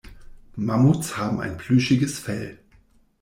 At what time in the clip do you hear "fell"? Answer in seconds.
2.17-2.57